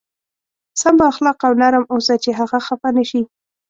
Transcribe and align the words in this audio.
سم 0.79 0.97
با 0.97 1.05
اخلاقه 1.11 1.45
او 1.47 1.53
نرم 1.61 1.85
اوسه 1.93 2.15
چې 2.23 2.29
هغه 2.39 2.57
خفه 2.65 2.89
نه 2.97 3.03
شي. 3.09 3.21